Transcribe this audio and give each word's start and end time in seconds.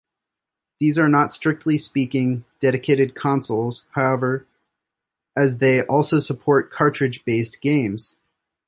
These 0.79 0.97
are 0.97 1.07
not 1.07 1.31
strictly-speaking, 1.31 2.43
dedicated 2.59 3.13
consoles, 3.13 3.85
however, 3.91 4.47
as 5.37 5.59
they 5.59 5.83
also 5.83 6.17
support 6.17 6.71
cartridge-based 6.71 7.61
games. 7.61 8.15